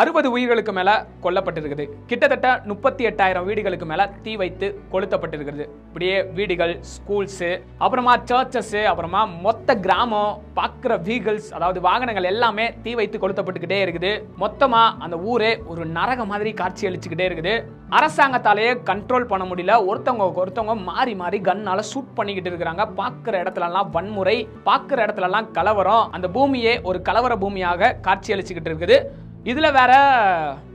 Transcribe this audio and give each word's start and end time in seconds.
அறுபது 0.00 0.28
உயிர்களுக்கு 0.34 0.72
மேல 0.76 0.90
கொல்லப்பட்டிருக்குது. 1.24 1.84
கிட்டத்தட்ட 2.10 2.50
முப்பத்தி 2.68 3.02
எட்டாயிரம் 3.08 3.46
வீடுகளுக்கு 3.48 3.86
மேல 3.90 4.02
தீ 4.24 4.34
வைத்து 4.42 4.66
கொளுத்தப்பட்டிருக்கிறது. 4.92 5.64
இப்படியே 5.88 6.14
வீடுகள் 6.36 6.72
ஸ்கூல்ஸ் 6.92 7.50
அப்புறமா 7.84 8.14
சர்ச்சஸ் 8.30 8.78
அப்புறமா 8.90 9.22
மொத்த 9.46 9.76
கிராமம் 9.86 10.38
பார்க்குற 10.58 10.96
வீகிள்ஸ் 11.08 11.50
அதாவது 11.56 11.80
வாகனங்கள் 11.88 12.30
எல்லாமே 12.30 12.66
தீ 12.84 12.94
வைத்து 13.00 13.18
கொளுத்தப்பட்டுக்கிட்டே 13.24 13.80
இருக்குது. 13.86 14.12
மொத்தமா 14.44 14.82
அந்த 15.06 15.18
ஊரே 15.32 15.52
ஒரு 15.72 15.84
நரக 15.98 16.26
மாதிரி 16.32 16.52
காட்சி 16.62 16.88
அளிச்சுக்கிட்டே 16.90 17.26
இருக்குது. 17.30 17.54
அரசாங்கத்தாலேயே 17.98 18.72
கண்ட்ரோல் 18.90 19.30
பண்ண 19.32 19.44
முடியல. 19.50 19.76
ஒருத்தவங்க 19.90 20.42
ஒருத்தவங்க 20.44 20.76
மாறி 20.90 21.14
மாறி 21.22 21.40
கண்ணால 21.50 21.84
ஷூட் 21.90 22.16
பண்ணிக்கிட்டு 22.20 22.52
இருக்கிறாங்க. 22.52 22.86
பார்க்குற 23.00 23.34
இடத்துலலாம் 23.42 23.90
வன்முறை 23.98 24.36
பார்க்குற 24.70 24.98
இடத்துலலாம் 25.06 25.50
கலவரம். 25.58 26.06
அந்த 26.16 26.30
பூமியே 26.38 26.74
ஒரு 26.90 27.00
கலவர 27.10 27.36
பூமியாக 27.44 27.92
காட்சி 28.08 28.32
அளிச்சுக்கிட்டு 28.36 28.72
இருக்குது. 28.72 28.98
இதில் 29.44 29.72
வேற 29.72 29.92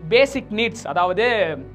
பேசிக் 0.10 0.50
நீட்ஸ் 0.52 0.86
அதாவது 0.88 1.26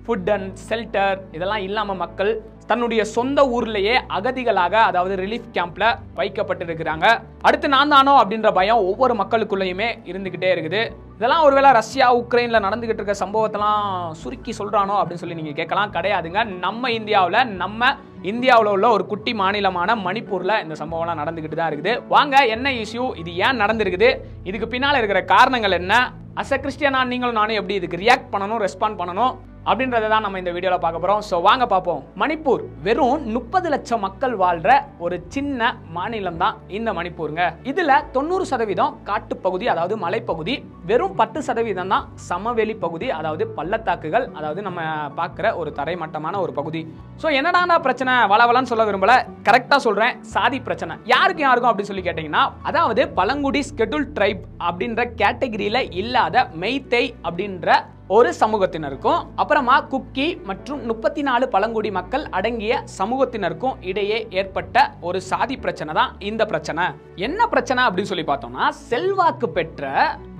ஃபுட் 0.04 0.30
அண்ட் 0.30 0.50
ஷெல்டர் 0.68 1.18
இதெல்லாம் 1.32 1.62
இல்லாமல் 1.62 1.96
மக்கள் 1.96 2.32
தன்னுடைய 2.70 3.02
சொந்த 3.14 3.40
ஊர்லேயே 3.54 3.94
அகதிகளாக 4.16 4.74
அதாவது 4.88 5.14
ரிலீஃப் 5.22 5.48
கேம்ப்ல 5.56 5.84
வைக்கப்பட்டிருக்கிறாங்க. 6.18 7.06
அடுத்து 7.46 7.68
நான் 7.74 7.92
தானோ 7.94 8.12
அப்படின்ற 8.22 8.50
பயம் 8.58 8.84
ஒவ்வொரு 8.90 9.14
மக்களுக்குள்ளேயுமே 9.20 9.88
இருந்துகிட்டே 10.10 10.50
இருக்குது. 10.54 10.82
இதெல்லாம் 11.16 11.44
ஒருவேளை 11.46 11.70
ரஷ்யா 11.78 12.06
உக்ரைன்ல 12.20 12.60
நடந்துகிட்டு 12.66 13.02
இருக்க 13.02 13.16
சம்பவத்தெல்லாம் 13.24 13.84
சுருக்கி 14.22 14.52
சொல்றானோ 14.60 14.94
அப்படின்னு 15.00 15.22
சொல்லி 15.22 15.38
நீங்க 15.40 15.54
கேட்கலாம். 15.58 15.92
கிடையாதுங்க. 15.96 16.40
நம்ம 16.64 16.90
இந்தியாவில் 16.98 17.40
நம்ம 17.62 17.92
இந்தியாவில் 18.32 18.72
உள்ள 18.72 18.88
ஒரு 18.96 19.04
குட்டி 19.12 19.32
மாநிலமான 19.42 19.96
மணிப்பூரில் 20.06 20.60
இந்த 20.64 20.74
சம்பவம்லாம் 20.80 21.20
நடந்துக்கிட்டு 21.22 21.60
தான் 21.60 21.70
இருக்குது. 21.72 21.94
வாங்க 22.14 22.44
என்ன 22.56 22.70
இஷ்யூ 22.82 23.06
இது 23.22 23.30
ஏன் 23.46 23.60
நடந்திருக்குது? 23.62 24.10
இதுக்கு 24.50 24.68
பின்னால் 24.74 25.00
இருக்கிற 25.00 25.22
காரணங்கள் 25.36 25.78
என்ன? 25.80 25.94
அஸ் 26.42 26.54
அ 26.56 26.60
கிறிஸ்டியனா 26.64 27.00
நீங்களும் 27.12 27.40
நானும் 27.40 27.58
எப்படி 27.60 27.78
இதுக்கு 27.80 28.02
ரியாக்ட் 28.04 28.30
பண்ணணும் 28.34 28.62
ரெஸ்பாண்ட் 28.66 29.00
பண்ணணும்? 29.00 29.32
அப்படின்றத 29.70 30.06
தான் 30.12 30.24
நம்ம 30.24 30.38
இந்த 30.42 30.52
வீடியோவில் 30.54 30.82
பார்க்க 30.84 31.02
போகிறோம் 31.02 31.20
ஸோ 31.28 31.36
வாங்க 31.46 31.64
பார்ப்போம். 31.72 32.00
மணிப்பூர் 32.22 32.62
வெறும் 32.86 33.26
முப்பது 33.34 33.68
லட்சம் 33.74 34.02
மக்கள் 34.06 34.34
வாழ்கிற 34.42 34.72
ஒரு 35.04 35.16
சின்ன 35.34 35.60
மாநிலம் 35.96 36.40
தான் 36.42 36.56
இந்த 36.78 36.90
மணிப்பூருங்க. 36.98 37.44
இதில் 37.70 37.92
தொண்ணூறு 38.16 38.46
சதவீதம் 38.52 38.96
காட்டுப்பகுதி 39.10 39.68
அதாவது 39.74 39.96
மலைப்பகுதி 40.04 40.56
வெறும் 40.90 41.14
பத்து 41.20 41.42
சதவீதம் 41.48 41.92
தான் 41.94 42.06
சமவெளி 42.28 42.76
பகுதி 42.84 43.08
அதாவது 43.18 43.46
பள்ளத்தாக்குகள் 43.58 44.26
அதாவது 44.38 44.62
நம்ம 44.68 44.80
பார்க்குற 45.20 45.54
ஒரு 45.60 45.72
தரைமட்டமான 45.78 46.34
ஒரு 46.44 46.54
பகுதி. 46.58 46.82
ஸோ 47.22 47.28
என்னடா 47.38 47.78
பிரச்சனை? 47.86 48.12
வளவலன்னு 48.34 48.72
சொல்ல 48.72 48.84
விரும்பல. 48.90 49.14
கரெக்டாக 49.48 49.80
சொல்கிறேன் 49.86 50.14
சாதி 50.34 50.60
பிரச்சனை. 50.68 50.94
யாருக்கும் 51.14 51.48
யாருக்கும் 51.48 51.72
அப்படின்னு 51.72 51.92
சொல்லி 51.92 52.06
கேட்டிங்கன்னா 52.08 52.44
அதாவது 52.70 53.02
பழங்குடி 53.20 53.62
ஸ்கெட்யூல் 53.70 54.12
ட்ரைப் 54.18 54.44
அப்படின்ற 54.68 55.02
கேட்டகிரியில் 55.22 55.82
இல்லாத 56.02 56.46
மெய்த்தை 56.62 57.04
அப்படின்ற 57.28 57.80
ஒரு 58.16 58.30
சமூகத்தினருக்கும் 58.40 59.20
அப்புறமா 59.36 59.74
குக்கி 59.92 60.26
மற்றும் 60.48 60.80
முப்பத்தி 60.86 61.22
நாலு 61.22 61.44
பழங்குடி 61.48 61.90
மக்கள் 61.90 62.24
அடங்கிய 62.30 62.72
சமூகத்தினருக்கும் 62.98 63.76
இடையே 63.90 64.18
ஏற்பட்ட 64.40 64.76
ஒரு 65.00 65.18
சாதி 65.20 65.56
பிரச்சனை 65.56 65.92
தான் 65.94 66.10
இந்த 66.30 66.42
பிரச்சனை. 66.46 66.84
என்ன 67.26 67.46
பிரச்சனை 67.46 67.80
அப்படின்னு 67.84 68.10
சொல்லி 68.12 68.26
பார்த்தோம்னா 68.30 68.66
செல்வாக்கு 68.90 69.48
பெற்ற 69.48 69.84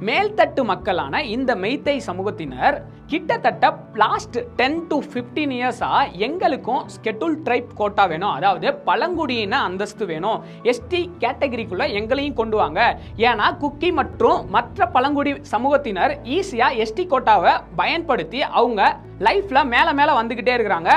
மேல்தட்டு 0.07 0.63
மக்களான 0.71 1.23
இந்த 1.35 1.53
மெய்த்தை 1.63 1.95
சமூகத்தினர் 2.07 2.77
கிட்டத்தட்ட 3.13 3.67
லாஸ்ட் 4.03 4.37
டென் 4.59 4.79
டு 4.91 4.97
ஃபிஃப்டீன் 5.09 5.53
இயர்ஸாக 5.57 5.99
எங்களுக்கும் 6.27 6.83
ஸ்கெட்யூல் 6.95 7.37
ட்ரைப் 7.47 7.73
கோட்டா 7.81 8.05
வேணும். 8.13 8.35
அதாவது 8.39 8.69
பழங்குடியின 8.89 9.61
அந்தஸ்து 9.69 10.05
வேணும். 10.13 10.39
எஸ்டி 10.71 11.01
கேட்டகரிக்குள்ளே 11.25 11.87
எங்களையும் 12.01 12.39
கொண்டு 12.41 12.57
வாங்க. 12.63 12.81
ஏன்னா 13.29 13.49
குக்கி 13.63 13.91
மற்றும் 14.01 14.41
மற்ற 14.57 14.87
பழங்குடி 14.97 15.33
சமூகத்தினர் 15.55 16.15
ஈஸியாக 16.37 16.79
எஸ்டி 16.85 17.07
கோட்டாவை 17.13 17.55
பயன்படுத்தி 17.81 18.41
அவங்க 18.61 18.83
லைஃப்பில் 19.27 19.69
மேலே 19.75 19.93
மேலே 19.99 20.13
வந்துக்கிட்டே 20.21 20.55
இருக்கிறாங்க. 20.57 20.91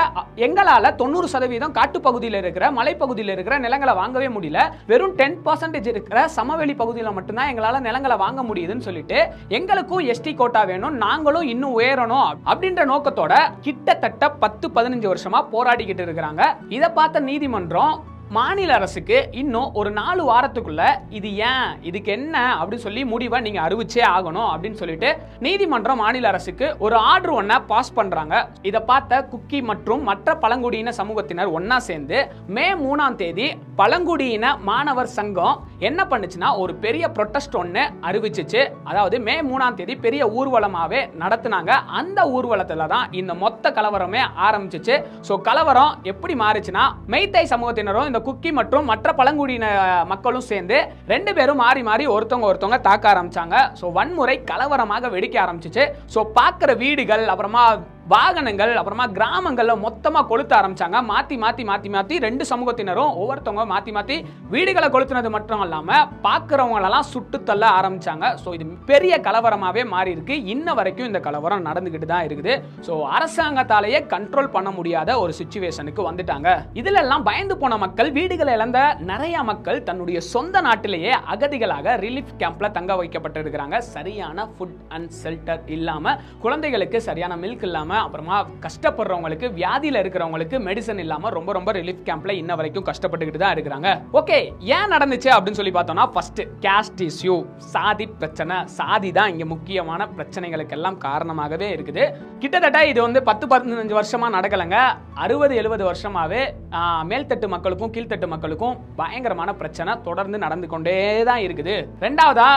எங்களால் 0.46 0.94
தொண்ணூறு 1.02 1.28
சதவீதம் 1.34 1.76
காட்டுப்பகுதியில் 1.76 2.38
இருக்கிற 2.42 2.64
மலைப்பகுதியில் 2.78 3.34
இருக்கிற 3.34 3.58
நிலங்களை 3.66 3.94
வாங்கவே 4.00 4.30
முடியல. 4.36 4.60
வெறும் 4.90 5.14
டென் 5.20 5.38
பர்சன்டேஜ் 5.46 5.92
இருக்கிற 5.92 6.26
சமவெளி 6.38 6.74
பகுதியில் 6.82 7.16
மட்டும்தான் 7.18 7.50
எங்களால் 7.52 7.84
நிலங்களை 7.88 8.16
வாங்க 8.24 8.42
முடியுதுன்னு 8.48 8.86
சொல்லி 8.88 8.95
சொல்லிட்டு 8.96 9.20
எங்களுக்கும் 9.58 10.04
எஸ்டி 10.12 10.32
கோட்டா 10.34 10.62
வேணும் 10.70 10.94
நாங்களும் 11.04 11.48
இன்னும் 11.52 11.76
உயரணும் 11.78 12.30
அப்படின்ற 12.50 12.82
நோக்கத்தோட 12.92 13.34
கிட்டத்தட்ட 13.66 14.30
பத்து 14.42 14.66
பதினஞ்சு 14.76 15.08
வருஷமா 15.12 15.40
போராடிக்கிட்டு 15.54 16.04
இருக்கிறாங்க. 16.06 16.42
இதை 16.76 16.88
பார்த்த 16.98 17.26
நீதிமன்றம் 17.30 17.94
மாநில 18.34 18.70
அரசுக்கு 18.76 19.16
இன்னும் 19.40 19.74
ஒரு 19.80 19.90
நாலு 19.98 20.22
வாரத்துக்குள்ள 20.28 20.84
இது 21.18 21.28
ஏன் 21.48 21.68
இதுக்கு 21.88 22.10
என்ன 22.14 22.36
அப்படின்னு 22.60 22.84
சொல்லி 22.86 23.02
முடிவை 23.10 23.38
நீங்க 23.44 23.60
அறிவிச்சே 23.66 24.02
ஆகணும் 24.14 24.48
அப்படின்னு 24.52 24.78
சொல்லிட்டு 24.80 25.10
நீதிமன்றம் 25.44 26.00
மாநில 26.02 26.28
அரசுக்கு 26.30 26.68
ஒரு 26.84 26.96
ஆர்டர் 27.10 27.34
ஒன்ன 27.40 27.58
பாஸ் 27.70 27.92
பண்றாங்க. 27.98 28.34
இதை 28.68 28.80
பார்த்த 28.88 29.20
குக்கி 29.32 29.60
மற்றும் 29.70 30.02
மற்ற 30.08 30.34
பழங்குடியின 30.44 30.94
சமூகத்தினர் 31.00 31.52
ஒன்னா 31.58 31.78
சேர்ந்து 31.88 32.18
மே 32.56 32.66
மூணாம் 32.82 33.18
தேதி 33.22 33.46
பழங்குடியின 33.80 34.50
மாணவர் 34.70 35.14
சங்கம் 35.18 35.60
என்ன 35.88 36.02
பண்ணுச்சுன்னா 36.10 36.50
ஒரு 36.64 36.74
பெரிய 36.86 37.04
ப்ரொட்டஸ்ட் 37.16 37.56
ஒன்று 37.62 37.84
அறிவிச்சிச்சு. 38.08 38.60
அதாவது 38.90 39.16
மே 39.28 39.38
மூணாம் 39.50 39.78
தேதி 39.80 39.96
பெரிய 40.08 40.22
ஊர்வலமாவே 40.40 41.02
நடத்துனாங்க. 41.22 41.72
அந்த 42.00 42.20
ஊர்வலத்துல 42.36 42.90
தான் 42.96 43.08
இந்த 43.22 43.32
மொத்த 43.44 43.74
கலவரமே 43.78 44.24
ஆரம்பிச்சிச்சு. 44.48 44.96
ஸோ 45.30 45.40
கலவரம் 45.50 45.94
எப்படி 46.14 46.36
மாறுச்சுன்னா 46.44 46.86
மெய்த்தை 47.14 47.46
சமூகத்தினரும் 47.54 48.14
இந்த 48.16 48.26
குக்கி 48.28 48.50
மற்றும் 48.56 48.86
மற்ற 48.90 49.08
பழங்குடியின 49.16 49.66
மக்களும் 50.10 50.44
சேர்ந்து 50.50 50.76
ரெண்டு 51.10 51.30
பேரும் 51.38 51.58
மாறி 51.62 51.80
மாறி 51.88 52.04
ஒருத்தவங்க 52.12 52.46
ஒருத்தவங்க 52.50 52.78
தாக்க 52.86 53.04
ஆரம்பிச்சாங்க. 53.10 53.56
ஸோ 53.80 53.86
வன்முறை 53.96 54.36
கலவரமாக 54.50 55.10
வெடிக்க 55.14 55.36
ஆரம்பிச்சிச்சு. 55.42 55.84
ஸோ 56.14 56.22
பார்க்குற 56.38 56.70
வீடுகள் 56.82 57.24
அப்புறமா 57.32 57.64
வாகனங்கள் 58.12 58.72
அப்புறமா 58.80 59.04
கிராமங்களில் 59.14 59.80
மொத்தமாக 59.84 60.28
கொளுத்த 60.30 60.52
ஆரம்பிச்சாங்க. 60.58 60.98
மாற்றி 61.10 61.36
மாற்றி 61.44 61.62
மாற்றி 61.70 61.88
மாற்றி 61.94 62.14
ரெண்டு 62.24 62.44
சமூகத்தினரும் 62.50 63.14
ஒவ்வொருத்தவங்க 63.20 63.64
மாற்றி 63.70 63.92
மாற்றி 63.96 64.16
வீடுகளை 64.52 64.88
கொளுத்துனது 64.94 65.30
மட்டும் 65.36 65.62
இல்லாமல் 65.64 66.04
பார்க்குறவங்களெல்லாம் 66.26 67.06
சுட்டுத்தள்ள 67.12 67.64
ஆரம்பித்தாங்க 67.78 68.28
ஸோ 68.42 68.52
இது 68.56 68.66
பெரிய 68.90 69.14
கலவரமாகவே 69.24 69.82
மாறி 69.94 70.12
இருக்கு 70.16 70.36
இன்ன 70.54 70.74
வரைக்கும் 70.80 71.08
இந்த 71.10 71.22
கலவரம் 71.26 71.66
நடந்துக்கிட்டு 71.68 72.08
தான் 72.12 72.26
இருக்குது. 72.28 72.54
ஸோ 72.88 72.92
அரசாங்கத்தாலேயே 73.16 74.00
கண்ட்ரோல் 74.14 74.52
பண்ண 74.56 74.70
முடியாத 74.78 75.18
ஒரு 75.22 75.34
சுச்சுவேஷனுக்கு 75.40 76.04
வந்துட்டாங்க. 76.10 76.48
இதிலெல்லாம் 76.82 77.26
பயந்து 77.30 77.56
போன 77.64 77.80
மக்கள் 77.86 78.12
வீடுகளை 78.20 78.54
இழந்த 78.58 78.78
நிறைய 79.10 79.42
மக்கள் 79.50 79.84
தன்னுடைய 79.90 80.20
சொந்த 80.32 80.64
நாட்டிலேயே 80.68 81.12
அகதிகளாக 81.34 81.96
ரிலீஃப் 82.04 82.32
கேம்ப்ல 82.44 82.72
தங்க 82.78 83.00
வைக்கப்பட்டிருக்கிறாங்க. 83.02 83.76
சரியான 83.96 84.48
ஃபுட் 84.54 84.78
அண்ட் 84.94 85.12
ஷெல்டர் 85.24 85.66
இல்லாமல் 85.78 86.18
குழந்தைகளுக்கு 86.46 87.00
சரியான 87.10 87.34
மில்க் 87.44 87.66
இல்லாமல் 87.70 87.94
இல்லாமல் 87.96 88.08
அப்புறமா 88.08 88.36
கஷ்டப்படுறவங்களுக்கு 88.64 89.46
வியாதியில் 89.58 89.98
இருக்கிறவங்களுக்கு 90.02 90.56
மெடிசன் 90.68 91.00
இல்லாமல் 91.04 91.34
ரொம்ப 91.36 91.50
ரொம்ப 91.56 91.70
ரிலீஃப் 91.78 92.02
கேம்ப்ல 92.08 92.32
இன்ன 92.40 92.54
வரைக்கும் 92.58 92.86
கஷ்டப்பட்டுக்கிட்டு 92.88 93.40
தான் 93.42 93.54
இருக்கிறாங்க. 93.56 93.88
ஓகே 94.20 94.38
ஏன் 94.76 94.92
நடந்துச்சு 94.94 95.30
அப்படின்னு 95.36 95.58
சொல்லி 95.60 95.74
பார்த்தோம்னா 95.76 96.06
ஃபர்ஸ்ட் 96.14 96.40
கேஸ்ட் 96.64 97.02
இஷ்யூ 97.08 97.36
சாதி 97.74 98.06
பிரச்சனை. 98.20 98.56
சாதி 98.78 99.10
தான் 99.18 99.30
இங்கே 99.34 99.46
முக்கியமான 99.54 100.08
பிரச்சனைகளுக்கெல்லாம் 100.16 100.98
காரணமாகவே 101.06 101.68
இருக்குது. 101.76 102.04
கிட்டத்தட்ட 102.42 102.80
இது 102.92 103.00
வந்து 103.06 103.20
பத்து 103.30 103.44
பதினஞ்சு 103.52 103.96
வருஷமா 104.00 104.28
நடக்கலைங்க. 104.36 104.78
அறுபது 105.24 105.54
எழுபது 105.62 105.84
வருஷமாவே 105.90 106.42
மேல்தட்டு 107.10 107.46
மக்களுக்கும் 107.54 107.92
கீழ்த்தட்டு 107.94 108.26
மக்களுக்கும் 108.34 108.74
பயங்கரமான 109.00 109.50
பிரச்சனை 109.60 109.92
தொடர்ந்து 110.08 110.38
நடந்து 110.44 110.66
கொண்டே 110.72 110.96
தான் 111.30 111.42
இருக்குது. 111.46 111.76
ரெண்டாவதா 112.04 112.48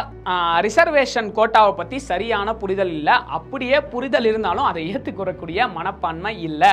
ரிசர்வேஷன் 0.68 1.30
கோட்டாவை 1.38 1.74
பத்தி 1.80 1.98
சரியான 2.12 2.48
புரிதல் 2.62 2.94
இல்லை. 3.00 3.16
அப்படியே 3.38 3.78
புரிதல் 3.94 4.30
இருந்தாலும் 4.32 4.68
அதை 4.70 4.82
ஏற்றுக்கூறக்கூடிய 5.30 5.60
மனப்பான்மை 5.78 6.34
இல்லை. 6.50 6.72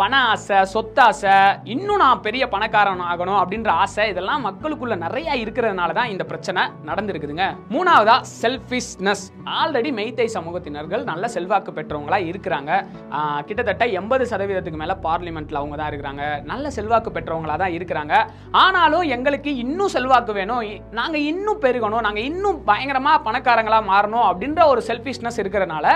பண 0.00 0.12
ஆசை 0.32 0.58
சொத்தாசை 0.72 1.36
இன்னும் 1.74 2.02
நான் 2.02 2.22
பெரிய 2.26 2.44
பணக்காரன் 2.54 3.04
ஆகணும் 3.10 3.40
அப்படின்ற 3.42 3.70
ஆசை 3.82 4.04
இதெல்லாம் 4.12 4.44
மக்களுக்குள்ள 4.48 4.94
நிறைய 5.04 5.28
இருக்கிறதுனால 5.44 5.94
தான் 5.98 6.12
இந்த 6.14 6.24
பிரச்சனை 6.30 6.62
நடந்திருக்குதுங்க. 6.88 7.46
மூணாவதா 7.74 8.16
செல்ஃபிஷ்னஸ் 8.42 9.24
ஆல்ரெடி 9.60 9.90
மெய்த்தை 9.98 10.28
சமூகத்தினர்கள் 10.36 11.04
நல்ல 11.10 11.24
செல்வாக்கு 11.36 11.72
பெற்றவங்களா 11.78 12.20
இருக்கிறாங்க. 12.30 12.70
கிட்டத்தட்ட 13.48 13.84
எண்பது 14.00 14.24
சதவீதத்துக்கு 14.32 14.82
மேல 14.82 14.96
பார்லிமெண்ட்ல 15.06 15.60
அவங்க 15.62 15.76
தான் 15.80 15.90
இருக்கிறாங்க. 15.92 16.24
நல்ல 16.52 16.70
செல்வாக்கு 16.78 17.12
பெற்றவங்களா 17.16 17.56
தான் 17.64 17.76
இருக்கிறாங்க. 17.78 18.14
ஆனாலும் 18.64 19.06
எங்களுக்கு 19.18 19.50
இன்னும் 19.64 19.94
செல்வாக்கு 19.96 20.32
வேணும். 20.40 20.62
நாங்க 21.00 21.16
இன்னும் 21.32 21.62
பெருகணும். 21.66 22.04
நாங்க 22.06 22.20
இன்னும் 22.30 22.60
பயங்கரமா 22.70 23.14
பணக்காரங்களா 23.28 23.80
மாறணும் 23.92 24.26
அப்படின்ற 24.30 24.60
ஒரு 24.72 24.80
செல்ஃபிஷ்னஸ் 24.88 25.40
இருக்கிறனால 25.42 25.86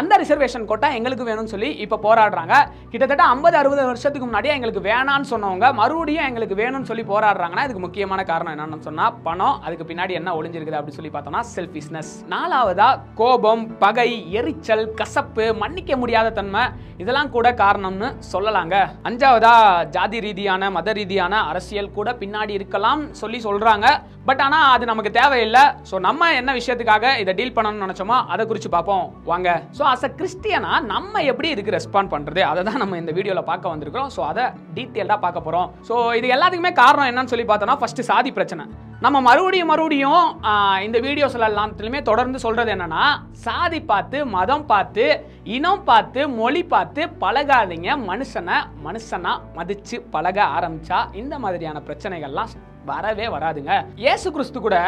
அந்த 0.00 0.14
ரிசர்வேஷன் 0.22 0.66
கோட்டா 0.70 0.88
எங்களுக்கு 0.98 1.24
வேணும்னு 1.28 1.52
சொல்லி 1.54 1.68
இப்போ 1.84 1.96
போராடுறாங்க. 2.06 2.54
கிட்டத்தட்ட 2.92 3.24
ஐம்பது 3.34 3.56
அறுபது 3.60 3.82
வருஷத்துக்கு 3.90 4.28
முன்னாடி 4.28 4.48
எங்களுக்கு 4.54 4.82
வேணான்னு 4.88 5.30
சொன்னவங்க 5.32 5.68
மறுபடியும் 5.80 6.26
எங்களுக்கு 6.28 6.56
வேணும்னு 6.62 6.90
சொல்லி 6.90 7.04
போராடுறாங்கன்னா 7.12 7.66
இதுக்கு 7.66 7.84
முக்கியமான 7.84 8.24
காரணம் 8.30 8.54
என்னன்னு 8.54 8.86
சொன்னால் 8.88 9.14
பணம் 9.26 9.60
அதுக்கு 9.66 9.86
பின்னாடி 9.90 10.16
என்ன 10.20 10.34
ஒளிஞ்சிருக்குது 10.38 10.78
அப்படின்னு 10.78 11.00
சொல்லி 11.00 11.12
பார்த்தோம்னா 11.16 11.44
செல்ஃபிஷ்னஸ் 11.54 12.12
நாலாவதா 12.34 12.88
கோபம் 13.20 13.64
பகை 13.84 14.10
எரிச்சல் 14.40 14.84
கசப்பு 15.02 15.46
மன்னிக்க 15.62 15.96
முடியாத 16.02 16.34
தன்மை 16.40 16.64
இதெல்லாம் 17.02 17.32
கூட 17.36 17.46
காரணம்னு 17.62 18.08
சொல்லலாங்க. 18.32 18.76
அஞ்சாவதா 19.08 19.54
ஜாதி 19.96 20.18
ரீதியான 20.26 20.70
மத 20.76 20.92
ரீதியான 20.98 21.40
அரசியல் 21.50 21.94
கூட 21.96 22.10
பின்னாடி 22.20 22.52
இருக்கலாம் 22.58 23.02
சொல்லி 23.20 23.38
சொல்றாங்க. 23.46 23.86
பட் 24.28 24.40
ஆனால் 24.44 24.70
அது 24.74 24.84
நமக்கு 24.90 25.10
தேவையில்லை. 25.18 25.64
ஸோ 25.90 25.96
நம்ம 26.06 26.30
என்ன 26.40 26.50
விஷயத்துக்காக 26.60 27.12
இதை 27.22 27.32
டீல் 27.40 27.54
பண்ணணும்னு 27.56 27.86
நினச்சோமோ 27.86 28.16
அதை 28.34 28.44
குறித்து 28.50 28.70
பார்ப்போம். 28.76 29.04
வாங்க. 29.36 29.52
ஸோ 29.78 29.82
அஸ் 29.92 30.06
அ 30.08 30.10
கிறிஸ்டியனா 30.18 30.72
நம்ம 30.92 31.22
எப்படி 31.30 31.48
இதுக்கு 31.54 31.76
ரெஸ்பாண்ட் 31.76 32.12
பண்ணுறது 32.12 32.42
அதை 32.50 32.60
தான் 32.68 32.80
நம்ம 32.82 32.96
இந்த 33.02 33.12
வீடியோவில் 33.16 33.48
பார்க்க 33.50 33.72
வந்திருக்கிறோம். 33.72 34.10
ஸோ 34.16 34.20
அதை 34.30 34.44
டீட்டெயில்டாக 34.76 35.20
பார்க்க 35.24 35.46
போகிறோம் 35.46 35.68
ஸோ 35.88 35.94
இது 36.18 36.26
எல்லாத்துக்குமே 36.36 36.72
காரணம் 36.82 37.08
என்னன்னு 37.10 37.32
சொல்லி 37.32 37.46
பார்த்தோன்னா 37.50 37.78
ஃபஸ்ட்டு 37.80 38.06
சாதி 38.10 38.30
பிரச்சனை. 38.38 38.64
நம்ம 39.04 39.16
மறுபடியும் 39.26 39.70
மறுபடியும் 39.70 40.26
இந்த 40.86 40.98
வீடியோஸ்ல 41.06 41.48
எல்லாத்துலையுமே 41.50 42.00
தொடர்ந்து 42.10 42.38
சொல்றது 42.44 42.70
என்னன்னா 42.74 43.02
சாதி 43.46 43.80
பார்த்து 43.90 44.18
மதம் 44.36 44.64
பார்த்து 44.72 45.04
இனம் 45.56 45.84
பார்த்து 45.90 46.22
மொழி 46.38 46.62
பார்த்து 46.74 47.02
பழகாதீங்க. 47.24 47.90
மனுஷனை 48.10 48.58
மனுஷனா 48.86 49.34
மதிச்சு 49.58 49.98
பழக 50.16 50.40
ஆரம்பிச்சா 50.56 51.00
இந்த 51.22 51.36
மாதிரியான 51.44 51.82
பிரச்சனைகள்லாம் 51.90 52.54
வரவே 52.92 53.28
வராதுங்க. 53.36 53.72
இயேசு 54.04 54.26
கிறிஸ்து 54.34 54.58
கூட 54.66 54.78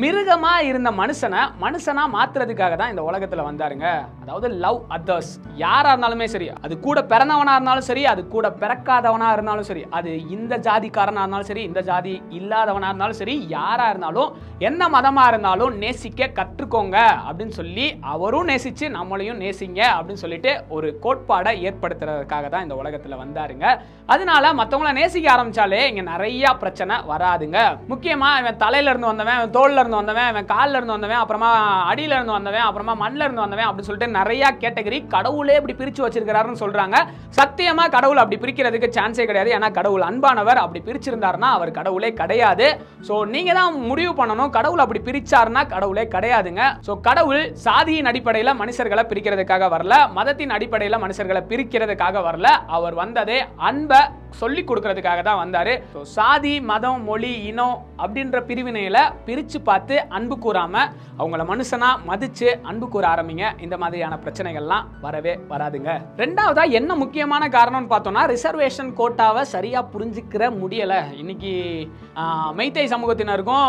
மிருகமா 0.00 0.52
இருந்த 0.68 0.90
மனுஷனை 0.98 1.40
மனுஷனா 1.62 2.02
மாத்துறதுக்காக 2.14 2.74
தான் 2.80 2.92
இந்த 2.92 3.02
உலகத்துல 3.08 3.42
வந்தாருங்க. 3.48 3.86
அதாவது 4.22 4.48
லவ் 4.62 4.78
அதர்ஸ் 4.96 5.32
யாரா 5.62 5.90
இருந்தாலுமே 5.92 6.26
சரி 6.34 6.46
அது 6.64 6.74
கூட 6.86 6.98
பிறந்தவனா 7.10 7.54
இருந்தாலும் 7.56 7.86
சரி 7.88 8.02
அது 8.12 8.22
கூட 8.34 8.48
பிறக்காதவனா 8.62 9.28
இருந்தாலும் 9.36 9.66
சரி 9.70 9.82
அது 9.98 10.12
இந்த 10.36 10.56
ஜாதிக்காரனா 10.66 11.24
இருந்தாலும் 11.24 11.50
சரி 11.50 11.64
இந்த 11.70 11.80
ஜாதி 11.90 12.14
இல்லாதவனா 12.38 12.90
இருந்தாலும் 12.92 13.20
சரி 13.20 13.34
யாரா 13.56 13.88
இருந்தாலும் 13.92 14.30
என்ன 14.68 14.88
மதமா 14.96 15.24
இருந்தாலும் 15.32 15.76
நேசிக்க 15.82 16.30
கற்றுக்கோங்க 16.38 16.96
அப்படின்னு 17.26 17.56
சொல்லி 17.60 17.86
அவரும் 18.14 18.48
நேசிச்சு 18.52 18.88
நம்மளையும் 18.96 19.42
நேசிங்க 19.44 19.82
அப்படின்னு 19.98 20.24
சொல்லிட்டு 20.24 20.54
ஒரு 20.78 20.90
கோட்பாடை 21.04 21.54
ஏற்படுத்துறதுக்காக 21.68 22.48
தான் 22.56 22.66
இந்த 22.68 22.78
உலகத்துல 22.82 23.20
வந்தாருங்க. 23.24 23.66
அதனால 24.14 24.54
மத்தவங்கள 24.62 24.94
நேசிக்க 25.00 25.28
ஆரம்பிச்சாலே 25.36 25.82
இங்க 25.90 26.02
நிறைய 26.12 26.56
பிரச்சனை 26.64 26.96
வராதுங்க. 27.12 27.58
முக்கியமா 27.92 28.32
இவன் 28.40 28.60
தலையில 28.66 28.90
இருந்து 28.92 29.12
வந்தவன் 29.12 29.38
இவன் 29.40 29.56
தோல்ல 29.60 29.80
இருந்து 29.82 30.00
வந்தவன் 30.00 30.28
அவன் 30.32 30.48
காலில் 30.54 30.78
இருந்து 30.78 30.96
வந்தவன் 30.96 31.20
அப்புறமா 31.22 31.50
அடியில 31.90 32.16
இருந்து 32.18 32.36
வந்தவன் 32.38 32.66
அப்புறமா 32.68 32.94
மண்ணில் 33.02 33.24
இருந்து 33.26 33.44
வந்தவன் 33.44 33.68
அப்படின்னு 33.68 33.88
சொல்லிட்டு 33.90 34.16
நிறைய 34.18 34.52
கேட்டகரி 34.62 34.98
கடவுளே 35.14 35.56
இப்படி 35.60 35.76
பிரித்து 35.80 36.04
வச்சிருக்கிறாருன்னு 36.04 36.62
சொல்றாங்க. 36.64 36.96
சத்தியமா 37.38 37.84
கடவுள் 37.96 38.22
அப்படி 38.22 38.38
பிரிக்கிறதுக்கு 38.44 38.88
சான்ஸே 38.96 39.26
கிடையாது. 39.30 39.50
ஏன்னா 39.56 39.70
கடவுள் 39.78 40.06
அன்பானவர். 40.08 40.62
அப்படி 40.64 40.82
பிரிச்சிருந்தாருன்னா 40.88 41.50
அவர் 41.58 41.76
கடவுளே 41.78 42.10
கிடையாது. 42.20 42.68
ஸோ 43.08 43.14
நீங்க 43.34 43.52
தான் 43.60 43.78
முடிவு 43.90 44.12
பண்ணணும். 44.20 44.52
கடவுள் 44.58 44.84
அப்படி 44.84 45.02
பிரிச்சாருன்னா 45.08 45.64
கடவுளே 45.74 46.06
கிடையாதுங்க. 46.16 46.62
ஸோ 46.88 46.94
கடவுள் 47.08 47.42
சாதியின் 47.66 48.10
அடிப்படையில் 48.12 48.58
மனுஷர்களை 48.62 49.04
பிரிக்கிறதுக்காக 49.12 49.68
வரல. 49.76 49.94
மதத்தின் 50.18 50.56
அடிப்படையில் 50.58 51.02
மனுஷர்களை 51.04 51.44
பிரிக்கிறதுக்காக 51.52 52.22
வரல. 52.28 52.48
அவர் 52.78 52.96
வந்ததே 53.02 53.38
அன்பை 53.70 54.02
சொல்லி 54.40 54.62
கொடுக்கறதுக்காக 54.68 55.20
தான் 55.26 55.40
வந்தாரு. 55.42 55.72
ஸோ 55.94 56.00
சாதி 56.16 56.52
மதம் 56.70 57.02
மொழி 57.08 57.32
இனம் 57.48 57.76
அப்படின்ற 58.02 58.36
பிரிவினையில 58.48 58.98
பிரிச்சு 59.26 59.58
பார்த்து 59.72 59.96
அன்பு 60.18 60.38
கூறாம 60.44 60.84
அவங்கள 61.20 61.42
மனுஷனா 61.52 61.90
மதிச்சு 62.10 62.48
அன்பு 62.70 62.86
கூற 62.94 63.04
ஆரம்பிங்க. 63.14 63.44
இந்த 63.64 63.76
மாதிரியான 63.82 64.14
பிரச்சனைகள்லாம் 64.24 64.86
வரவே 65.04 65.34
வராதுங்க. 65.52 65.90
ரெண்டாவதாக 66.22 66.76
என்ன 66.80 66.94
முக்கியமான 67.02 67.48
காரணம்னு 67.58 67.92
பார்த்தோம்னா 67.92 68.24
ரிசர்வேஷன் 68.34 68.90
கோட்டாவை 69.02 69.44
சரியா 69.54 69.82
புரிஞ்சுக்கிற 69.94 70.42
முடியல. 70.62 70.94
இன்னைக்கு 71.22 71.52
மெய்த்தை 72.58 72.86
சமூகத்தினருக்கும் 72.94 73.68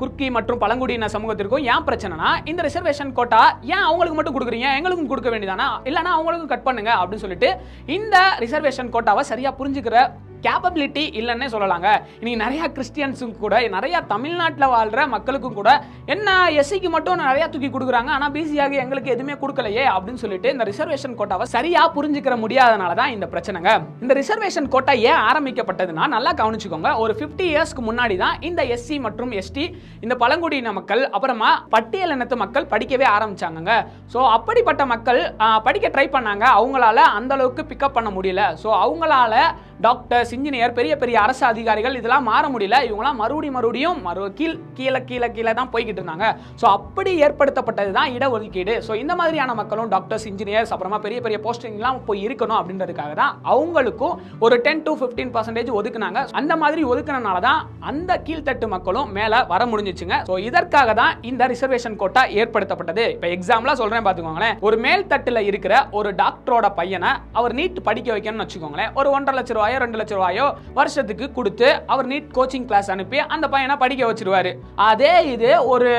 குர்க்கி 0.00 0.26
மற்றும் 0.34 0.60
பழங்குடியின 0.62 1.06
சமூகத்திற்கும் 1.14 1.64
ஏன் 1.72 1.86
பிரச்சனைனா 1.86 2.28
இந்த 2.50 2.60
ரிசர்வேஷன் 2.66 3.10
கோட்டா 3.16 3.40
ஏன் 3.74 3.84
அவங்களுக்கு 3.86 4.16
மட்டும் 4.18 4.36
கொடுக்குறீங்க? 4.36 4.68
எங்களுக்கும் 4.78 5.10
கொடுக்க 5.12 5.28
வேண்டியதானா? 5.32 5.66
இல்லைனா 5.88 6.12
அவங்களுக்கும் 6.16 6.52
கட் 6.52 6.66
பண்ணுங்க 6.68 6.90
அப்படின்னு 7.00 7.24
சொல்லிட்டு 7.24 7.50
இந்த 7.96 8.16
ரிசர்வேஷன் 8.44 8.92
கோட்டாவை 8.96 9.24
சரியாக 9.32 9.58
புரிஞ்சுக்கிற 9.60 9.98
கேப்பபிலிட்டி 10.46 11.04
இல்லைன்னே 11.20 11.48
சொல்லலாங்க. 11.54 11.88
இன்னைக்கு 12.20 12.42
நிறைய 12.44 12.64
கிறிஸ்டியன்ஸும் 12.76 13.34
கூட 13.42 13.54
நிறைய 13.76 13.96
தமிழ்நாட்டில் 14.12 14.72
வாழ்கிற 14.74 15.06
மக்களுக்கும் 15.14 15.56
கூட 15.58 15.70
என்ன 16.14 16.36
எஸ்சிக்கு 16.60 16.90
மட்டும் 16.96 17.22
நிறைய 17.24 17.44
தூக்கி 17.54 17.70
கொடுக்குறாங்க 17.76 18.12
ஆனால் 18.16 18.32
பிசியாக 18.36 18.80
எங்களுக்கு 18.84 19.14
எதுவுமே 19.14 19.36
கொடுக்கலையே 19.42 19.84
அப்படின்னு 19.94 20.22
சொல்லிட்டு 20.24 20.52
இந்த 20.54 20.66
ரிசர்வேஷன் 20.70 21.18
கோட்டாவை 21.20 21.46
சரியா 21.54 21.82
புரிஞ்சுக்கிற 21.96 22.36
முடியாதனால 22.44 22.94
தான் 23.00 23.14
இந்த 23.16 23.28
பிரச்சனைங்க. 23.34 23.72
இந்த 24.04 24.12
ரிசர்வேஷன் 24.20 24.70
கோட்டா 24.74 24.94
ஏன் 25.10 25.22
ஆரம்பிக்கப்பட்டதுன்னா 25.30 26.06
நல்லா 26.16 26.32
கவனிச்சுக்கோங்க. 26.40 26.90
ஒரு 27.04 27.12
50 27.22 27.46
இயர்ஸ்க்கு 27.52 27.82
முன்னாடி 27.88 28.16
தான் 28.24 28.36
இந்த 28.50 28.60
எஸ்சி 28.76 28.98
மற்றும் 29.06 29.32
எஸ்டி 29.40 29.64
இந்த 30.04 30.14
பழங்குடியின 30.22 30.72
மக்கள் 30.78 31.02
அப்புறமா 31.16 31.50
பட்டியல் 31.74 32.14
இனத்து 32.16 32.36
மக்கள் 32.44 32.70
படிக்கவே 32.72 33.06
ஆரம்பிச்சாங்க 33.16 33.72
ஸோ 34.12 34.18
அப்படிப்பட்ட 34.36 34.82
மக்கள் 34.92 35.20
படிக்க 35.66 35.86
ட்ரை 35.94 36.06
பண்ணாங்க. 36.16 36.44
அவங்களால 36.58 36.98
அந்த 37.18 37.32
அளவுக்கு 37.36 37.64
பிக்கப் 37.70 37.96
பண்ண 37.96 38.10
முடியல. 38.16 38.44
ஸோ 38.62 38.68
அவங்களால 38.84 39.34
டாக்டர்ஸ் 39.86 40.27
இன்ஜினியர் 40.36 40.76
பெரிய 40.78 40.92
பெரிய 41.02 41.16
அரசு 41.24 41.44
அதிகாரிகள் 41.52 41.98
இதெல்லாம் 42.00 42.26
மாற 42.30 42.44
முடியல. 42.54 42.76
இவங்களாம் 42.88 43.20
மறுபடியும் 43.22 43.56
மறுபடியும் 43.58 43.98
மறு 44.06 44.24
கீழ் 44.38 44.56
கீழே 44.78 45.00
கீழே 45.10 45.28
கீழே 45.36 45.52
தான் 45.60 45.70
போய்கிட்டு 45.74 46.00
இருந்தாங்க. 46.00 46.26
ஸோ 46.60 46.66
அப்படி 46.76 47.12
ஏற்படுத்தப்பட்டது 47.26 47.92
தான் 47.98 48.12
இடஒதுக்கீடு. 48.16 48.74
ஸோ 48.86 48.92
இந்த 49.02 49.14
மாதிரியான 49.20 49.54
மக்களும் 49.60 49.90
டாக்டர்ஸ் 49.94 50.26
இன்ஜினியர்ஸ் 50.30 50.72
அப்புறமா 50.76 51.00
பெரிய 51.06 51.20
பெரிய 51.26 51.40
போஸ்டிங்லாம் 51.46 52.00
போய் 52.08 52.22
இருக்கணும் 52.26 52.58
அப்படின்றதுக்காக 52.60 53.14
தான் 53.22 53.32
அவங்களுக்கும் 53.54 54.14
ஒரு 54.46 54.58
டென் 54.66 54.84
டு 54.88 54.94
ஃபிஃப்டீன் 55.00 55.32
பர்சன்டேஜ் 55.36 55.70
ஒதுக்குனாங்க. 55.78 56.22
அந்த 56.40 56.56
மாதிரி 56.62 56.84
ஒதுக்குனனால 56.92 57.40
தான் 57.48 57.60
அந்த 57.90 58.20
கீழ்த்தட்டு 58.28 58.68
மக்களும் 58.74 59.10
மேலே 59.18 59.40
வர 59.52 59.62
முடிஞ்சிச்சுங்க. 59.72 60.16
ஸோ 60.30 60.36
இதற்காக 60.48 60.94
தான் 61.02 61.14
இந்த 61.30 61.48
ரிசர்வேஷன் 61.54 61.98
கோட்டா 62.02 62.24
ஏற்படுத்தப்பட்டது. 62.40 63.06
இப்போ 63.16 63.28
எக்ஸாம்பிளாக 63.36 63.76
சொல்கிறேன் 63.82 64.04
பார்த்துக்கோங்களேன் 64.06 64.56
ஒரு 64.68 64.78
மேல் 64.86 65.08
தட்டில் 65.12 65.46
இருக்கிற 65.50 65.74
ஒரு 65.98 66.10
டாக்டரோட 66.22 66.66
பையனை 66.80 67.12
அவர் 67.38 67.56
நீட் 67.60 67.78
படிக்க 67.88 68.08
வைக்கணும்னு 68.14 68.46
வச்சுக்கோங்களேன். 68.46 68.92
ஒரு 69.00 69.08
ஒன்றரை 69.16 69.36
லட்ச 69.38 69.52
ரூபாயோ 69.58 69.78
ரெண்டு 69.84 69.98
லட்ச 70.00 70.14
ரூபாயோ 70.18 70.46
வருஷத்துக்கு 70.78 71.26
கொடுத்து 71.38 71.68
அவர் 71.92 72.10
நீட் 72.12 72.30
கோச்சிங் 72.38 72.68
கிளாஸ் 72.70 72.90
அனுப்பி 72.96 73.18
அந்த 73.34 73.46
பையனை 73.56 73.76
படிக்க 73.82 74.12
வச்சிருவாரு. 74.12 74.52
அதே 74.90 75.12
இது 75.34 75.50
ஒரு 75.72 75.90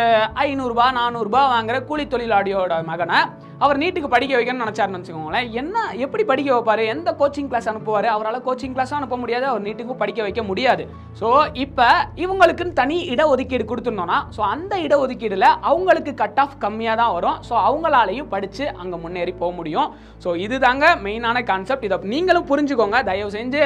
ஐநூறுரூபா 0.47 0.87
நானூறுரூபா 0.99 1.43
வாங்குற 1.53 1.77
கூலி 1.91 2.05
தொழிலாளியோட 2.13 2.75
மகனை 2.89 3.19
அவர் 3.65 3.79
நீட்டுக்கு 3.81 4.09
படிக்க 4.13 4.33
வைக்கணும்னு 4.37 4.65
நினச்சாருன்னு 4.65 4.99
வச்சுக்கோங்களேன். 4.99 5.47
என்ன 5.61 5.75
எப்படி 6.05 6.23
படிக்க 6.29 6.49
வைப்பார்? 6.55 6.81
எந்த 6.93 7.09
கோச்சிங் 7.21 7.49
கிளாஸ் 7.51 7.67
அனுப்புவார்? 7.71 8.07
அவரால் 8.15 8.37
கோச்சிங் 8.45 8.75
கிளாஸும் 8.75 8.97
அனுப்ப 8.99 9.17
முடியாது. 9.23 9.45
அவர் 9.51 9.63
நீட்டுக்கும் 9.65 9.99
படிக்க 10.01 10.19
வைக்க 10.25 10.41
முடியாது. 10.49 10.83
ஸோ 11.19 11.29
இப்போ 11.63 11.87
இவங்களுக்குன்னு 12.23 12.77
தனி 12.81 12.97
இடஒதுக்கீடு 13.13 13.65
கொடுத்துருந்தோம்னா 13.71 14.19
ஸோ 14.35 14.41
அந்த 14.53 14.73
இடஒதுக்கீடுல 14.85 15.47
அவங்களுக்கு 15.71 16.13
கட் 16.21 16.39
ஆஃப் 16.43 16.55
கம்மியாக 16.63 16.99
தான் 17.01 17.13
வரும். 17.17 17.39
ஸோ 17.49 17.55
அவங்களாலையும் 17.67 18.29
படித்து 18.35 18.63
அங்கே 18.83 18.99
முன்னேறி 19.03 19.33
போக 19.41 19.51
முடியும். 19.59 19.89
ஸோ 20.23 20.29
இதுதாங்க 20.45 20.85
மெயினான 21.07 21.43
கான்செப்ட் 21.51 21.85
இதை 21.89 21.99
நீங்களும் 22.13 22.47
புரிஞ்சுக்கோங்க. 22.53 22.97
தயவு 23.09 23.35
செஞ்சு 23.37 23.61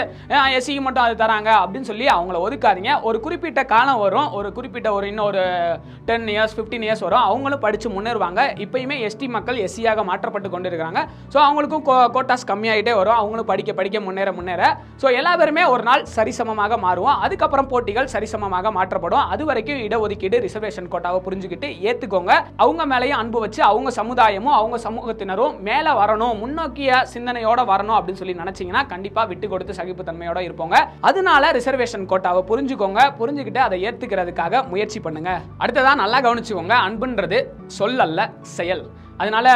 எஸ்சிக்கு 0.57 0.83
மட்டும் 0.87 1.05
அது 1.05 1.15
தராங்க. 1.23 1.51
அப்படின்னு 1.63 1.91
சொல்லி 1.91 2.07
அவங்கள 2.15 2.39
ஒதுக்காதீங்க. 2.47 2.91
ஒரு 3.09 3.19
குறிப்பிட்ட 3.27 3.63
காலம் 3.75 4.01
வரும். 4.05 4.27
ஒரு 4.39 4.51
குறிப்பிட்ட 4.57 4.89
ஒரு 4.97 5.05
இன்னொரு 5.13 5.45
டென் 6.09 6.27
இயர்ஸ் 6.35 6.57
ஃபிஃப்டீன் 6.57 6.87
இயர்ஸ் 6.89 7.05
வரும். 7.07 7.23
அவங்களும் 7.29 7.63
படித்து 7.67 7.95
முன்னேறுவாங்க. 7.97 8.41
இப்பயுமே 8.65 8.97
எஸ்டி 9.07 9.29
மக்கள் 9.37 9.63
எஸ்சி 9.67 9.81
எஸ்சியாக 9.83 10.03
மாற்றப்பட்டு 10.09 10.49
கொண்டு 10.53 10.67
இருக்கிறாங்க 10.69 10.99
ஸோ 11.33 11.37
அவங்களுக்கும் 11.45 11.85
கோட்டாஸ் 12.15 12.45
கம்மியாகிட்டே 12.51 12.93
வரும். 12.99 13.17
அவங்களும் 13.21 13.47
படிக்க 13.51 13.71
படிக்க 13.79 13.97
முன்னேற 14.07 14.29
முன்னேற. 14.37 14.63
ஸோ 15.01 15.07
எல்லா 15.19 15.31
பேருமே 15.39 15.63
ஒரு 15.73 15.83
நாள் 15.87 16.03
சரிசமமாக 16.15 16.77
மாறுவோம். 16.85 17.17
அதுக்கப்புறம் 17.25 17.67
போட்டிகள் 17.71 18.07
சரிசமமாக 18.13 18.71
மாற்றப்படும். 18.77 19.23
அது 19.33 19.43
வரைக்கும் 19.49 19.81
இடஒதுக்கீடு 19.87 20.37
ரிசர்வேஷன் 20.45 20.89
கோட்டாவை 20.93 21.19
புரிஞ்சுக்கிட்டு 21.27 21.69
ஏற்றுக்கோங்க 21.89 22.31
அவங்க 22.63 22.83
மேலேயும் 22.93 23.19
அன்பு 23.21 23.39
வச்சு 23.45 23.61
அவங்க 23.71 23.91
சமுதாயமும் 23.99 24.55
அவங்க 24.59 24.79
சமூகத்தினரும் 24.87 25.57
மேலே 25.69 25.93
வரணும் 26.01 26.39
முன்னோக்கிய 26.43 27.01
சிந்தனையோட 27.13 27.59
வரணும் 27.71 27.97
அப்படின்னு 27.97 28.21
சொல்லி 28.21 28.37
நினைச்சிங்கன்னா 28.43 28.83
கண்டிப்பாக 28.93 29.27
விட்டு 29.33 29.49
கொடுத்து 29.53 29.77
சகிப்புத்தன்மையோட 29.81 30.41
இருப்போங்க. 30.47 30.75
அதனால 31.09 31.51
ரிசர்வேஷன் 31.59 32.09
கோட்டாவை 32.13 32.43
புரிஞ்சுக்கோங்க. 32.51 33.01
புரிஞ்சுக்கிட்டு 33.21 33.63
அதை 33.67 33.79
ஏற்றுக்கிறதுக்காக 33.89 34.63
முயற்சி 34.73 35.01
பண்ணுங்க. 35.07 35.31
அடுத்ததா 35.63 35.93
நல்லா 36.03 36.19
கவனிச்சுக்கோங்க. 36.27 36.75
அன்புன்றது 36.87 37.39
சொல்லல்ல 37.79 38.29
செயல். 38.57 38.83
அதனால 39.23 39.47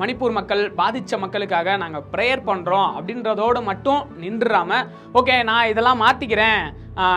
மணிப்பூர் 0.00 0.36
மக்கள் 0.38 0.62
பாதித்த 0.80 1.18
மக்களுக்காக 1.24 1.76
நாங்கள் 1.82 2.04
ப்ரேயர் 2.14 2.42
பண்ணுறோம் 2.48 2.88
அப்படின்றதோடு 2.98 3.60
மட்டும் 3.70 4.02
நின்றுடாமல் 4.24 4.86
ஓகே 5.20 5.36
நான் 5.50 5.70
இதெல்லாம் 5.72 6.02
மாற்றிக்கிறேன் 6.04 6.62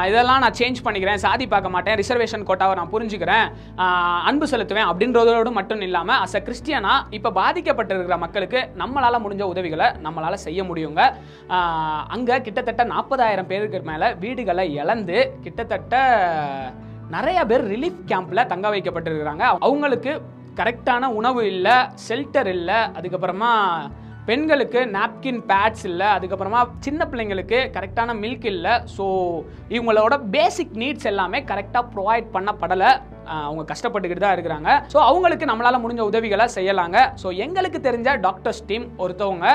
இதெல்லாம் 0.10 0.41
நான் 0.43 0.57
சேஞ்ச் 0.60 0.79
பண்ணிக்கிறேன் 0.86 1.21
சாதி 1.24 1.45
பார்க்க 1.53 1.74
மாட்டேன் 1.75 1.98
ரிசர்வேஷன் 2.01 2.45
கோட்டாவை 2.50 2.74
நான் 2.79 2.91
புரிஞ்சுக்கிறேன் 2.93 3.45
அன்பு 4.29 4.45
செலுத்துவேன் 4.51 4.89
அப்படின்றதோடு 4.89 5.51
மட்டும் 5.60 5.81
இல்லாமல் 5.88 6.19
அஸ் 6.25 6.38
அ 6.39 6.41
கிறிஸ்டியனா 6.48 6.93
இப்போ 7.17 7.29
பாதிக்கப்பட்டிருக்கிற 7.39 8.17
மக்களுக்கு 8.25 8.60
நம்மளால் 8.81 9.24
முடிஞ்ச 9.25 9.45
உதவிகளை 9.53 9.88
நம்மளால் 10.05 10.43
செய்ய 10.45 10.63
முடியுங்க. 10.69 11.01
அங்கே 12.15 12.38
கிட்டத்தட்ட 12.48 12.86
நாற்பதாயிரம் 12.93 13.50
பேருக்கு 13.51 13.81
மேலே 13.91 14.10
வீடுகளை 14.25 14.65
இழந்து 14.81 15.17
கிட்டத்தட்ட 15.48 15.95
நிறைய 17.15 17.39
பேர் 17.50 17.65
ரிலீஃப் 17.74 18.03
கேம்ப்ல 18.12 18.45
தங்க 18.53 18.67
வைக்கப்பட்டிருக்கிறாங்க. 18.75 19.45
அவங்களுக்கு 19.67 20.13
கரெக்டான 20.60 21.10
உணவு 21.20 21.41
இல்லை 21.53 21.75
ஷெல்டர் 22.08 22.50
இல்லை 22.58 22.79
அதுக்கப்புறமா 23.00 23.51
பெண்களுக்கு 24.27 24.79
நாப்கின் 24.96 25.39
பேட்ஸ் 25.50 25.86
இல்லை 25.89 26.08
அதுக்கப்புறமா 26.15 26.60
சின்ன 26.86 27.05
பிள்ளைங்களுக்கு 27.12 27.60
கரெக்டான 27.75 28.15
மில்க் 28.24 28.46
இல்லை. 28.51 28.74
ஸோ 28.96 29.05
இவங்களோட 29.75 30.15
பேசிக் 30.36 30.75
நீட்ஸ் 30.81 31.10
எல்லாமே 31.12 31.39
கரெக்டாக 31.51 31.89
ப்ரொவைட் 31.93 32.27
பண்ணப்படலை. 32.36 32.91
அவங்க 33.48 33.63
கஷ்டப்பட்டுக்கிட்டு 33.72 34.24
தான் 34.25 34.36
இருக்கிறாங்க. 34.36 34.70
ஸோ 34.93 34.98
அவங்களுக்கு 35.10 35.50
நம்மளால் 35.51 35.84
முடிஞ்ச 35.84 36.03
உதவிகளை 36.12 36.48
செய்யலாங்க. 36.58 36.98
ஸோ 37.24 37.27
எங்களுக்கு 37.46 37.81
தெரிஞ்ச 37.88 38.10
டாக்டர்ஸ் 38.27 38.63
டீம் 38.72 38.88
ஒருத்தவங்க 39.05 39.48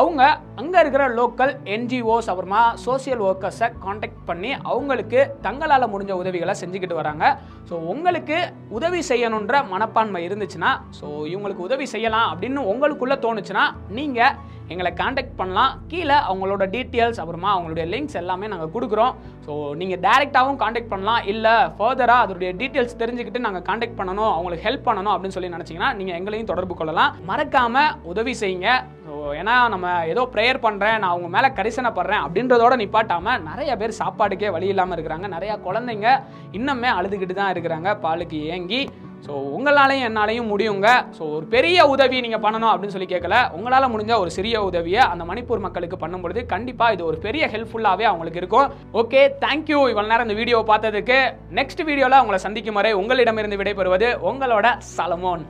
அவங்க 0.00 0.22
அங்கே 0.60 0.78
இருக்கிற 0.82 1.04
லோக்கல் 1.16 1.52
என்ஜிஓஸ் 1.74 2.28
அப்புறமா 2.32 2.60
சோஷியல் 2.84 3.22
ஒர்க்கர்ஸை 3.28 3.66
காண்டாக்ட் 3.84 4.22
பண்ணி 4.28 4.50
அவங்களுக்கு 4.70 5.20
தங்களால் 5.46 5.90
முடிஞ்ச 5.94 6.12
உதவிகளை 6.20 6.54
செஞ்சுக்கிட்டு 6.60 7.00
வராங்க. 7.00 7.24
ஸோ 7.68 7.74
உங்களுக்கு 7.92 8.38
உதவி 8.78 9.00
செய்யணுன்ற 9.10 9.60
மனப்பான்மை 9.72 10.22
இருந்துச்சுன்னா 10.28 10.70
ஸோ 11.00 11.08
இவங்களுக்கு 11.32 11.66
உதவி 11.68 11.88
செய்யலாம் 11.94 12.30
அப்படின்னு 12.30 12.62
உங்களுக்குள்ளே 12.72 13.18
தோணுச்சுன்னா 13.26 13.66
நீங்கள் 13.98 14.34
எங்களை 14.72 14.90
காண்டாக்ட் 15.00 15.38
பண்ணலாம். 15.40 15.72
கீழே 15.90 16.16
அவங்களோட 16.28 16.64
டீட்டெயில்ஸ் 16.74 17.20
அப்புறமா 17.22 17.48
அவங்களுடைய 17.54 17.84
லிங்க்ஸ் 17.92 18.18
எல்லாமே 18.20 18.50
நாங்கள் 18.52 18.72
கொடுக்குறோம். 18.74 19.14
ஸோ 19.46 19.52
நீங்கள் 19.80 20.00
டேரெக்டாகவும் 20.06 20.60
காண்டாக்ட் 20.62 20.92
பண்ணலாம். 20.92 21.22
இல்லை 21.32 21.54
ஃபர்தராக 21.78 22.24
அதோடைய 22.24 22.50
டீட்டெயில்ஸ் 22.60 23.00
தெரிஞ்சுக்கிட்டு 23.02 23.44
நாங்கள் 23.46 23.66
காண்டாக்ட் 23.68 23.98
பண்ணணும் 24.00 24.32
அவங்களுக்கு 24.36 24.66
ஹெல்ப் 24.68 24.88
பண்ணணும் 24.88 25.14
அப்படின்னு 25.14 25.36
சொல்லி 25.38 25.54
நினச்சிங்கன்னா 25.56 25.92
நீங்கள் 26.00 26.18
எங்களையும் 26.20 26.50
தொடர்பு 26.52 26.76
கொள்ளலாம். 26.80 27.14
மறக்காமல் 27.30 27.94
உதவி 28.12 28.34
செய்யுங்க. 28.42 28.70
ஏன்னா 29.40 29.54
நம்ம 29.74 29.92
ஏதோ 30.12 30.22
ப்ரேயர் 30.34 30.64
பண்ணுறேன் 30.64 30.98
நான் 31.02 31.12
அவங்க 31.14 31.28
மேலே 31.36 31.48
கரிசனைப்படுறேன் 31.58 32.24
அப்படின்றதோட 32.24 32.74
நிப்பாட்டாமல் 32.82 33.44
நிறைய 33.50 33.76
பேர் 33.80 34.00
சாப்பாடுக்கே 34.00 34.50
வழி 34.56 34.72
இல்லாமல் 34.72 34.96
இருக்கிறாங்க. 34.96 35.28
நிறையா 35.36 35.56
குழந்தைங்க 35.68 36.10
இன்னுமே 36.58 36.90
அழுதுகிட்டு 36.98 37.36
தான் 37.40 37.54
இருக்கிறாங்க. 37.54 37.88
பாலுக்கு 38.04 38.40
ஏங்கி. 38.56 38.82
ஸோ 39.26 39.32
உங்களாலையும் 39.56 40.06
என்னாலையும் 40.08 40.48
முடியுங்க. 40.52 40.88
ஸோ 41.18 41.22
ஒரு 41.36 41.44
பெரிய 41.54 41.84
உதவி 41.92 42.16
நீங்கள் 42.24 42.42
பண்ணணும் 42.46 42.72
அப்படின்னு 42.72 42.94
சொல்லி 42.96 43.08
கேட்கல. 43.12 43.36
உங்களால் 43.58 43.90
முடிஞ்ச 43.92 44.12
ஒரு 44.22 44.30
சிறிய 44.36 44.64
உதவியை 44.70 45.02
அந்த 45.12 45.24
மணிப்பூர் 45.30 45.64
மக்களுக்கு 45.66 46.02
பண்ணும்பொழுது 46.02 46.42
கண்டிப்பாக 46.54 46.94
இது 46.96 47.08
ஒரு 47.10 47.20
பெரிய 47.26 47.46
ஹெல்ப்ஃபுல்லாகவே 47.54 48.08
அவங்களுக்கு 48.10 48.42
இருக்கும். 48.42 48.68
ஓகே 49.02 49.22
தேங்க்யூ 49.46 49.80
இவ்வளோ 49.92 50.10
நேரம் 50.12 50.28
இந்த 50.28 50.38
வீடியோவை 50.42 50.66
பார்த்ததுக்கு 50.74 51.20
நெக்ஸ்ட் 51.60 51.86
வீடியோவில் 51.90 52.22
உங்களை 52.24 52.40
சந்திக்கும் 52.48 52.80
வரை 52.80 52.92
உங்களிடமிருந்து 53.02 53.62
விடைபெறுவது 53.62 54.10
உங்களோட 54.30 54.78
சலமோன் 54.96 55.44